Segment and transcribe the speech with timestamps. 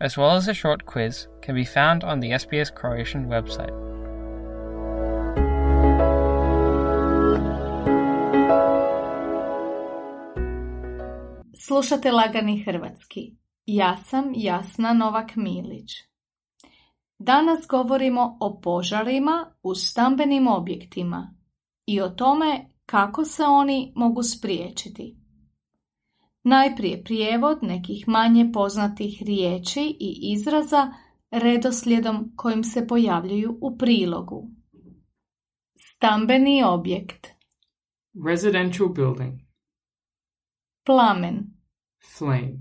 [0.00, 3.90] as well as a short quiz, can be found on the SBS Croatian website.
[11.54, 13.36] Slušate Lagani Hrvatski.
[13.66, 15.90] Ja sam Jasna Novak Milić.
[17.18, 21.34] Danas govorimo o požarima u stambenim objektima
[21.86, 25.16] i o tome kako se oni mogu spriječiti.
[26.42, 30.92] Najprije prijevod nekih manje poznatih riječi i izraza
[31.30, 34.50] redoslijedom kojim se pojavljuju u prilogu.
[35.78, 37.26] Stambeni objekt,
[38.26, 39.40] Residential building.
[40.84, 41.46] plamen,
[42.16, 42.52] Flame.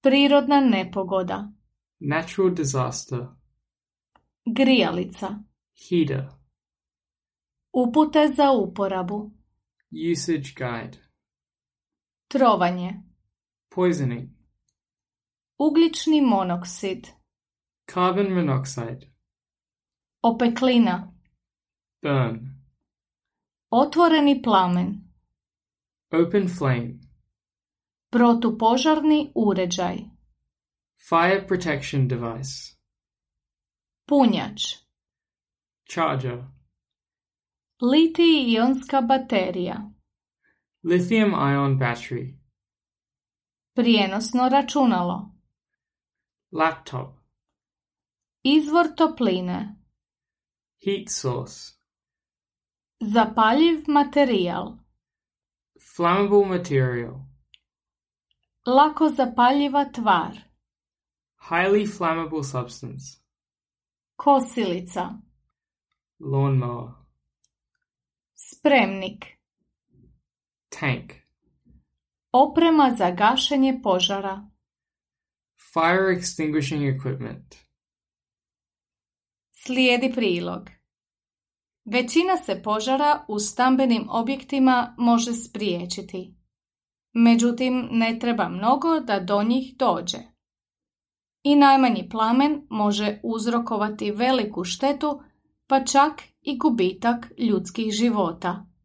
[0.00, 1.52] prirodna nepogoda,
[1.98, 3.26] Natural disaster.
[4.46, 5.28] grijalica,
[5.88, 6.28] Heater.
[7.72, 9.30] upute za uporabu,
[10.12, 11.05] Usage guide.
[12.28, 13.02] Trovanje,
[13.68, 14.30] Poisoning.
[15.58, 17.06] ugljični monoksid,
[17.86, 19.06] Carbon monoxide.
[20.22, 21.12] opeklina,
[22.02, 22.38] Burn.
[23.70, 24.94] otvoreni plamen,
[26.12, 26.94] Open flame.
[28.10, 29.96] protupožarni uređaj,
[31.08, 32.76] Fire protection device.
[34.08, 34.60] punjač,
[35.84, 36.44] Charger.
[37.82, 39.90] litij-ionska baterija,
[40.86, 42.38] Lithium ion battery.
[43.74, 45.30] prijenosno računalo,
[46.52, 47.14] Laptop.
[48.42, 49.76] izvor topline,
[50.84, 51.74] Heat source.
[53.00, 54.78] zapaljiv materijal,
[55.96, 57.14] Flammable material.
[58.66, 60.32] lako zapaljiva tvar,
[61.50, 63.04] Highly flammable substance.
[64.16, 65.10] kosilica,
[66.20, 66.92] Lawnmower.
[68.34, 69.35] spremnik,
[70.80, 71.12] Tank.
[72.32, 74.50] oprema za gašenje požara,
[75.72, 77.54] Fire extinguishing equipment.
[79.52, 80.70] Slijedi prilog.
[81.84, 86.34] Većina se požara u stambenim objektima može spriječiti.
[87.12, 90.18] Međutim, ne treba mnogo da do njih dođe.
[91.42, 95.20] I najmanji plamen može uzrokovati veliku štetu,
[95.66, 98.75] pa čak i gubitak ljudskih života.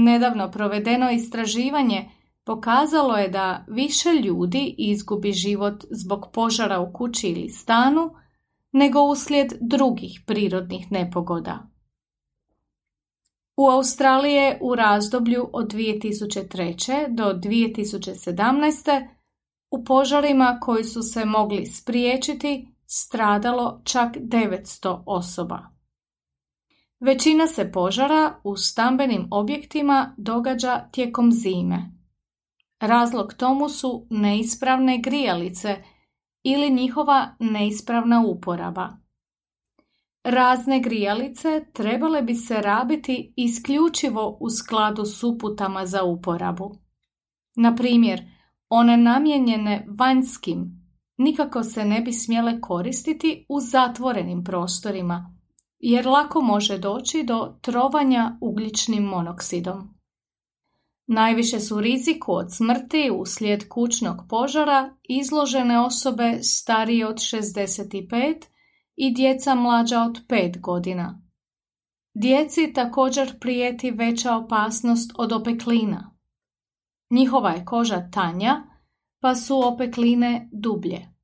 [0.00, 2.10] Nedavno provedeno istraživanje
[2.44, 8.10] pokazalo je da više ljudi izgubi život zbog požara u kući ili stanu,
[8.72, 11.58] nego uslijed drugih prirodnih nepogoda.
[13.56, 17.14] U Australiji u razdoblju od 2003.
[17.14, 19.08] do 2017.
[19.70, 25.77] u požarima koji su se mogli spriječiti stradalo čak 900 osoba.
[27.00, 31.92] Većina se požara u stambenim objektima događa tijekom zime.
[32.80, 35.76] Razlog tomu su neispravne grijalice
[36.42, 38.88] ili njihova neispravna uporaba.
[40.24, 46.74] Razne grijalice trebale bi se rabiti isključivo u skladu s uputama za uporabu.
[47.56, 48.22] Na primjer,
[48.68, 50.78] one namijenjene vanjskim
[51.16, 55.37] nikako se ne bi smjele koristiti u zatvorenim prostorima,
[55.78, 59.98] jer lako može doći do trovanja ugljičnim monoksidom.
[61.06, 68.44] Najviše su riziku od smrti uslijed kućnog požara izložene osobe starije od 65
[68.96, 71.22] i djeca mlađa od 5 godina.
[72.14, 76.16] Djeci također prijeti veća opasnost od opeklina.
[77.10, 78.62] Njihova je koža tanja,
[79.20, 81.17] pa su opekline dublje.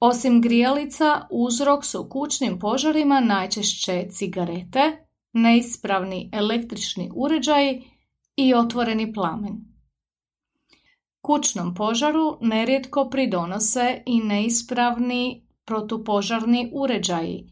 [0.00, 7.82] Osim grijalica, uzrok su kućnim požarima najčešće cigarete, neispravni električni uređaji
[8.36, 9.52] i otvoreni plamen.
[11.22, 17.46] Kućnom požaru nerijetko pridonose i neispravni protupožarni uređaji,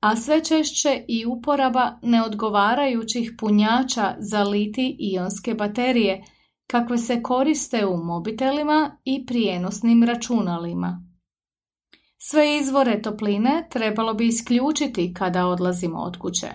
[0.00, 6.24] a sve češće i uporaba neodgovarajućih punjača za litij-ionske baterije,
[6.66, 11.11] kakve se koriste u mobitelima i prijenosnim računalima.
[12.24, 16.48] Sve izvore topline trebalo bi isključiti kada odlazimo od kuće.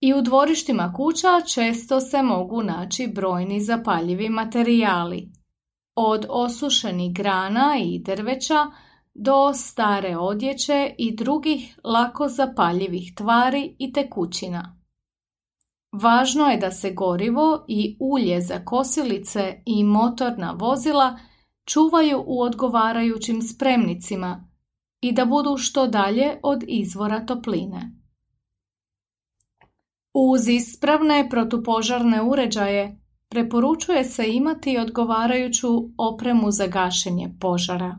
[0.00, 5.32] I u dvorištima kuća često se mogu naći brojni zapaljivi materijali,
[5.94, 8.66] od osušenih grana i drveća
[9.14, 14.78] do stare odjeće i drugih lako zapaljivih tvari i tekućina.
[15.92, 21.18] Važno je da se gorivo i ulje za kosilice i motorna vozila
[21.68, 24.48] čuvaju u odgovarajućim spremnicima
[25.00, 27.92] i da budu što dalje od izvora topline.
[30.14, 35.68] Uz ispravne protupožarne uređaje preporučuje se imati odgovarajuću
[35.98, 37.98] opremu za gašenje požara.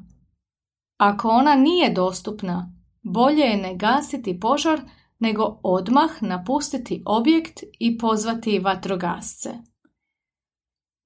[0.98, 2.74] Ako ona nije dostupna,
[3.04, 4.82] bolje je ne gasiti požar
[5.20, 9.69] nego odmah napustiti objekt i pozvati vatrogasce.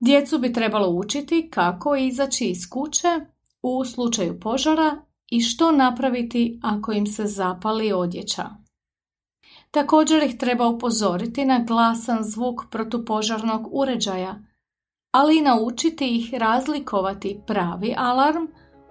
[0.06, 3.08] Djecu bi trebalo učiti kako izaći iz kuće
[3.62, 5.02] u slučaju požara
[5.32, 8.46] i što napraviti ako im se zapali odjeća.
[9.72, 14.36] Također ih treba upozoriti na glasan zvuk protupožarnog uređaja,
[15.12, 18.48] ali i naučiti ih razlikovati pravi alarm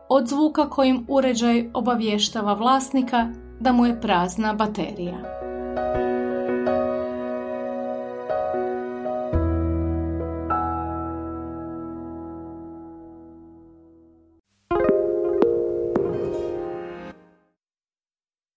[0.09, 3.29] od zvuka kojim uređaj obavještava vlasnika
[3.61, 5.42] da mu je prazna baterija.